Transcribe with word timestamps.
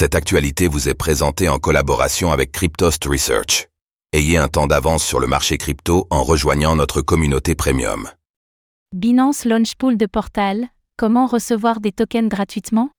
Cette 0.00 0.14
actualité 0.14 0.68
vous 0.68 0.88
est 0.88 0.94
présentée 0.94 1.48
en 1.48 1.58
collaboration 1.58 2.30
avec 2.30 2.52
Cryptost 2.52 3.04
Research. 3.04 3.66
Ayez 4.12 4.36
un 4.36 4.46
temps 4.46 4.68
d'avance 4.68 5.04
sur 5.04 5.18
le 5.18 5.26
marché 5.26 5.58
crypto 5.58 6.06
en 6.10 6.22
rejoignant 6.22 6.76
notre 6.76 7.02
communauté 7.02 7.56
premium. 7.56 8.08
Binance 8.94 9.44
Launch 9.44 9.74
Pool 9.74 9.96
de 9.96 10.06
Portal, 10.06 10.68
comment 10.96 11.26
recevoir 11.26 11.80
des 11.80 11.90
tokens 11.90 12.28
gratuitement? 12.28 12.90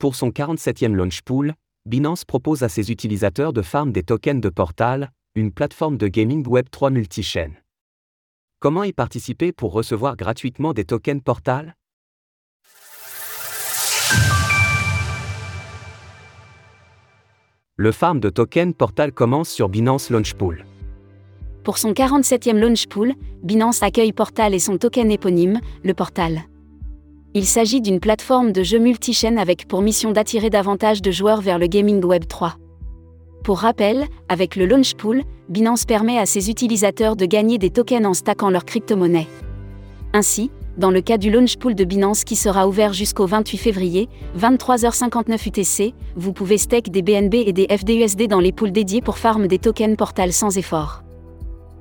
Pour 0.00 0.16
son 0.16 0.30
47e 0.30 0.94
Launch 0.94 1.22
Pool, 1.22 1.54
Binance 1.86 2.24
propose 2.24 2.64
à 2.64 2.68
ses 2.68 2.90
utilisateurs 2.90 3.52
de 3.52 3.62
farm 3.62 3.92
des 3.92 4.02
tokens 4.02 4.40
de 4.40 4.48
Portal, 4.48 5.12
une 5.36 5.52
plateforme 5.52 5.96
de 5.96 6.08
gaming 6.08 6.44
Web3 6.44 6.92
multichaîne. 6.92 7.54
Comment 8.58 8.82
y 8.82 8.92
participer 8.92 9.52
pour 9.52 9.72
recevoir 9.72 10.16
gratuitement 10.16 10.72
des 10.72 10.84
tokens 10.84 11.22
Portal? 11.22 11.76
Le 17.82 17.92
farm 17.92 18.20
de 18.20 18.28
tokens 18.28 18.74
Portal 18.76 19.10
commence 19.10 19.48
sur 19.48 19.70
Binance 19.70 20.10
Launch 20.10 20.34
Pool. 20.34 20.66
Pour 21.64 21.78
son 21.78 21.92
47e 21.92 22.58
Launch 22.58 22.86
Pool, 22.88 23.14
Binance 23.42 23.82
accueille 23.82 24.12
Portal 24.12 24.52
et 24.52 24.58
son 24.58 24.76
token 24.76 25.10
éponyme, 25.10 25.60
le 25.82 25.94
Portal. 25.94 26.42
Il 27.32 27.46
s'agit 27.46 27.80
d'une 27.80 27.98
plateforme 27.98 28.52
de 28.52 28.62
jeux 28.62 28.80
multichaîne 28.80 29.38
avec 29.38 29.66
pour 29.66 29.80
mission 29.80 30.12
d'attirer 30.12 30.50
davantage 30.50 31.00
de 31.00 31.10
joueurs 31.10 31.40
vers 31.40 31.58
le 31.58 31.68
gaming 31.68 32.04
Web 32.04 32.26
3. 32.28 32.56
Pour 33.44 33.60
rappel, 33.60 34.08
avec 34.28 34.56
le 34.56 34.66
Launch 34.66 34.94
Pool, 34.94 35.22
Binance 35.48 35.86
permet 35.86 36.18
à 36.18 36.26
ses 36.26 36.50
utilisateurs 36.50 37.16
de 37.16 37.24
gagner 37.24 37.56
des 37.56 37.70
tokens 37.70 38.04
en 38.04 38.12
stackant 38.12 38.50
leur 38.50 38.66
crypto-monnaie. 38.66 39.26
Ainsi, 40.12 40.50
dans 40.80 40.90
le 40.90 41.02
cas 41.02 41.18
du 41.18 41.30
launch 41.30 41.58
pool 41.58 41.74
de 41.74 41.84
Binance 41.84 42.24
qui 42.24 42.34
sera 42.34 42.66
ouvert 42.66 42.94
jusqu'au 42.94 43.26
28 43.26 43.58
février, 43.58 44.08
23h59 44.36 45.48
UTC, 45.48 45.94
vous 46.16 46.32
pouvez 46.32 46.56
stake 46.56 46.90
des 46.90 47.02
BNB 47.02 47.34
et 47.34 47.52
des 47.52 47.66
FDUSD 47.68 48.26
dans 48.26 48.40
les 48.40 48.50
pools 48.50 48.72
dédiés 48.72 49.02
pour 49.02 49.18
farm 49.18 49.46
des 49.46 49.58
tokens 49.58 49.96
Portal 49.96 50.32
sans 50.32 50.56
effort. 50.56 51.02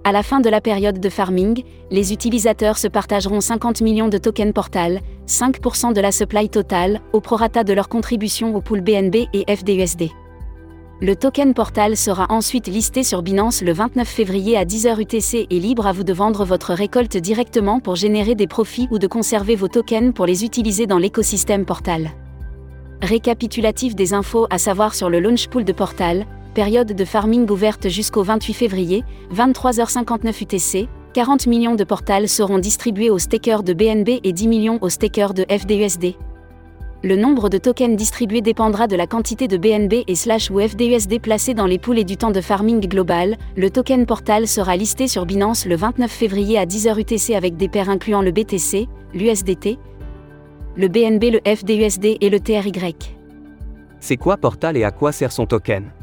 À 0.04 0.12
la 0.12 0.22
fin 0.22 0.42
de 0.42 0.50
la 0.50 0.60
période 0.60 1.00
de 1.00 1.10
farming, 1.10 1.64
les 1.92 2.12
utilisateurs 2.12 2.78
se 2.78 2.88
partageront 2.90 3.42
50 3.42 3.82
millions 3.82 4.10
de 4.10 4.18
tokens 4.18 4.54
Portal, 4.54 5.00
5% 5.28 5.94
de 5.94 6.02
la 6.02 6.12
supply 6.12 6.50
totale, 6.50 7.00
au 7.14 7.22
prorata 7.22 7.64
de 7.64 7.72
leur 7.72 7.88
contribution 7.88 8.54
au 8.54 8.62
pool 8.62 8.82
BNB 8.82 9.28
et 9.34 9.56
FDUSD. 9.56 10.10
Le 11.02 11.16
token 11.16 11.54
Portal 11.54 11.96
sera 11.96 12.26
ensuite 12.28 12.68
listé 12.68 13.04
sur 13.04 13.22
Binance 13.22 13.62
le 13.62 13.72
29 13.72 14.06
février 14.06 14.58
à 14.58 14.66
10h 14.66 15.00
UTC 15.00 15.48
et 15.50 15.60
libre 15.62 15.88
à 15.88 15.94
vous 15.94 16.04
de 16.04 16.12
vendre 16.12 16.44
votre 16.44 16.74
récolte 16.74 17.16
directement 17.16 17.80
pour 17.80 17.96
générer 17.96 18.36
des 18.36 18.48
profits 18.48 18.90
ou 18.92 19.00
de 19.00 19.08
conserver 19.08 19.56
vos 19.56 19.70
tokens 19.70 20.14
pour 20.14 20.26
les 20.26 20.44
utiliser 20.44 20.88
dans 20.88 20.98
l'écosystème 20.98 21.64
Portal. 21.64 22.12
Récapitulatif 23.02 23.96
des 23.96 24.14
infos 24.14 24.46
à 24.50 24.58
savoir 24.58 24.94
sur 24.94 25.10
le 25.10 25.22
launch 25.22 25.48
pool 25.48 25.64
de 25.64 25.72
Portal, 25.72 26.26
période 26.54 26.92
de 26.92 27.06
farming 27.06 27.50
ouverte 27.50 27.88
jusqu'au 27.88 28.24
28 28.24 28.54
février, 28.54 29.06
23h59 29.34 30.44
UTC, 30.44 30.90
40 31.14 31.48
millions 31.48 31.76
de 31.76 31.86
Portal 31.86 32.28
seront 32.28 32.60
distribués 32.60 33.10
aux 33.10 33.20
stakers 33.20 33.64
de 33.64 33.72
BNB 33.72 34.20
et 34.22 34.34
10 34.34 34.48
millions 34.50 34.80
aux 34.82 34.90
stakers 34.90 35.34
de 35.34 35.46
FDUSD. 35.50 36.16
Le 37.02 37.16
nombre 37.16 37.48
de 37.48 37.58
tokens 37.58 37.96
distribués 37.96 38.42
dépendra 38.42 38.86
de 38.88 38.98
la 38.98 39.08
quantité 39.08 39.48
de 39.48 39.56
BNB 39.56 40.04
et 40.06 40.16
slash 40.16 40.52
ou 40.52 40.60
FDUSD 40.60 41.22
placés 41.22 41.54
dans 41.54 41.66
les 41.66 41.80
poules 41.80 41.98
et 41.98 42.04
du 42.04 42.18
temps 42.18 42.32
de 42.32 42.42
farming 42.42 42.86
global. 42.86 43.38
Le 43.56 43.70
token 43.70 44.06
portal 44.06 44.50
sera 44.50 44.76
listé 44.76 45.08
sur 45.08 45.26
Binance 45.26 45.66
le 45.66 45.78
29 45.78 46.12
février 46.12 46.58
à 46.58 46.66
10h 46.66 47.00
UTC 47.00 47.36
avec 47.36 47.56
des 47.56 47.70
paires 47.70 47.90
incluant 47.90 48.22
le 48.22 48.32
BTC, 48.32 48.90
l'USDT, 49.14 49.80
le 50.76 50.88
BNB, 50.90 51.24
le 51.32 51.40
FDUSD 51.46 52.18
et 52.20 52.30
le 52.30 52.42
TRY. 52.42 52.74
C'est 54.02 54.18
quoi 54.18 54.36
Portal 54.36 54.76
et 54.76 54.84
à 54.84 54.92
quoi 54.92 55.14
sert 55.14 55.32
son 55.32 55.46
token? 55.46 55.94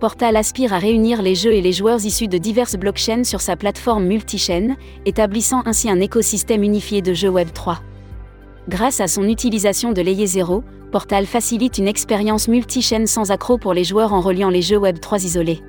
Portal 0.00 0.36
aspire 0.36 0.72
à 0.72 0.78
réunir 0.78 1.22
les 1.22 1.36
jeux 1.36 1.52
et 1.52 1.60
les 1.60 1.72
joueurs 1.72 2.04
issus 2.04 2.26
de 2.26 2.38
diverses 2.38 2.76
blockchains 2.76 3.22
sur 3.22 3.40
sa 3.40 3.54
plateforme 3.54 4.06
multichaîne, 4.06 4.76
établissant 5.06 5.62
ainsi 5.66 5.88
un 5.88 6.00
écosystème 6.00 6.64
unifié 6.64 7.00
de 7.00 7.14
jeux 7.14 7.30
Web3. 7.30 7.76
Grâce 8.70 9.00
à 9.00 9.08
son 9.08 9.24
utilisation 9.24 9.90
de 9.90 10.00
Layer 10.00 10.28
0, 10.28 10.62
Portal 10.92 11.26
facilite 11.26 11.78
une 11.78 11.88
expérience 11.88 12.46
multi-chaîne 12.46 13.08
sans 13.08 13.32
accroc 13.32 13.58
pour 13.58 13.74
les 13.74 13.82
joueurs 13.82 14.12
en 14.12 14.20
reliant 14.20 14.48
les 14.48 14.62
jeux 14.62 14.76
Web 14.76 15.00
3 15.00 15.24
isolés. 15.24 15.60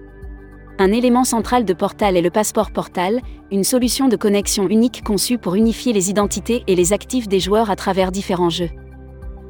Un 0.77 0.91
élément 0.91 1.23
central 1.23 1.65
de 1.65 1.73
Portal 1.73 2.15
est 2.15 2.21
le 2.21 2.29
passeport 2.29 2.69
Portal, 2.69 3.19
une 3.49 3.63
solution 3.63 4.07
de 4.07 4.15
connexion 4.15 4.69
unique 4.69 5.03
conçue 5.03 5.39
pour 5.39 5.55
unifier 5.55 5.93
les 5.93 6.11
identités 6.11 6.63
et 6.67 6.75
les 6.75 6.93
actifs 6.93 7.27
des 7.27 7.39
joueurs 7.39 7.71
à 7.71 7.75
travers 7.75 8.11
différents 8.11 8.51
jeux. 8.51 8.69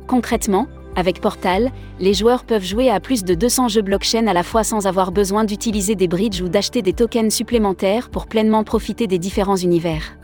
Concrètement, 0.08 0.68
avec 0.96 1.20
Portal, 1.20 1.72
les 2.00 2.14
joueurs 2.14 2.46
peuvent 2.46 2.64
jouer 2.64 2.90
à 2.90 3.02
plus 3.02 3.26
de 3.26 3.34
200 3.34 3.68
jeux 3.68 3.82
blockchain 3.82 4.28
à 4.28 4.34
la 4.34 4.44
fois 4.44 4.64
sans 4.64 4.88
avoir 4.88 5.12
besoin 5.12 5.44
d'utiliser 5.44 5.96
des 5.96 6.08
bridges 6.08 6.42
ou 6.42 6.48
d'acheter 6.48 6.82
des 6.82 6.94
tokens 6.94 7.34
supplémentaires 7.34 8.12
pour 8.12 8.28
pleinement 8.28 8.64
profiter 8.64 9.08
des 9.08 9.20
différents 9.20 9.58
univers. 9.58 10.21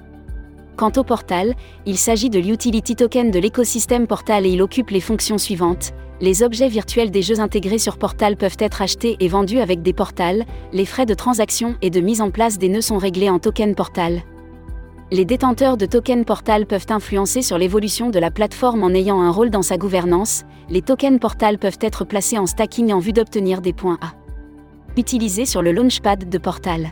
Quant 0.78 0.92
au 0.96 1.04
portal, 1.04 1.56
il 1.88 1.98
s'agit 1.98 2.30
de 2.30 2.38
l'utility 2.38 2.96
token 2.96 3.32
de 3.32 3.40
l'écosystème 3.40 4.06
Portal 4.06 4.46
et 4.46 4.50
il 4.50 4.62
occupe 4.62 4.92
les 4.92 5.02
fonctions 5.02 5.40
suivantes. 5.40 5.92
Les 6.22 6.44
objets 6.44 6.68
virtuels 6.68 7.10
des 7.10 7.24
jeux 7.24 7.40
intégrés 7.40 7.80
sur 7.80 7.98
Portal 7.98 8.38
peuvent 8.38 8.58
être 8.60 8.84
achetés 8.84 9.18
et 9.20 9.28
vendus 9.28 9.58
avec 9.58 9.82
des 9.82 9.94
portals, 9.94 10.46
les 10.74 10.86
frais 10.86 11.08
de 11.08 11.16
transaction 11.16 11.76
et 11.82 11.90
de 11.90 12.00
mise 12.00 12.22
en 12.22 12.30
place 12.30 12.60
des 12.60 12.70
nœuds 12.70 12.82
sont 12.82 13.00
réglés 13.00 13.32
en 13.32 13.40
token 13.40 13.74
Portal. 13.74 14.22
Les 15.12 15.26
détenteurs 15.26 15.78
de 15.78 15.88
tokens 15.88 16.26
Portal 16.26 16.68
peuvent 16.68 16.86
influencer 16.90 17.42
sur 17.42 17.58
l'évolution 17.58 18.12
de 18.12 18.20
la 18.20 18.30
plateforme 18.30 18.84
en 18.84 18.90
ayant 18.90 19.20
un 19.20 19.32
rôle 19.32 19.50
dans 19.50 19.64
sa 19.64 19.78
gouvernance. 19.78 20.44
Les 20.70 20.84
tokens 20.84 21.20
Portal 21.20 21.58
peuvent 21.58 21.80
être 21.82 22.06
placés 22.06 22.38
en 22.38 22.46
stacking 22.46 22.94
en 22.94 23.00
vue 23.00 23.14
d'obtenir 23.14 23.62
des 23.62 23.74
points 23.74 23.98
A. 24.02 24.14
Utilisés 24.96 25.46
sur 25.46 25.64
le 25.64 25.72
launchpad 25.72 26.30
de 26.30 26.38
Portal. 26.38 26.92